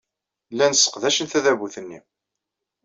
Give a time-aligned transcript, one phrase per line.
[0.51, 1.99] Llan sseqdacen tadabut-nni.